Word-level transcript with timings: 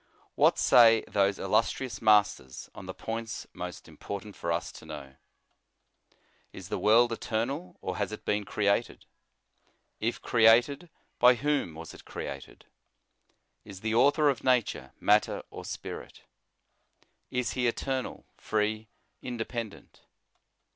What 0.33 0.57
say 0.57 1.03
those 1.07 1.37
illustrious 1.37 2.01
masters 2.01 2.71
on 2.73 2.87
the 2.87 2.93
points 2.95 3.45
most 3.53 3.87
important 3.87 4.35
for 4.35 4.51
us 4.51 4.71
to 4.71 4.85
know? 4.87 5.15
Is 6.51 6.69
the 6.69 6.79
world 6.79 7.11
eternal, 7.11 7.77
or 7.81 7.97
has 7.97 8.11
it 8.11 8.25
been 8.25 8.43
created? 8.43 9.05
If 9.99 10.19
created, 10.19 10.89
by 11.19 11.35
whom 11.35 11.75
was 11.75 11.93
it 11.93 12.03
created? 12.03 12.65
Is 13.63 13.81
the 13.81 13.93
author 13.93 14.27
of 14.27 14.43
nature 14.43 14.91
matter 14.99 15.43
or 15.51 15.63
spirit? 15.63 16.23
Is 17.29 17.51
he 17.51 17.67
eternal, 17.67 18.25
free, 18.37 18.87
independent? 19.21 20.01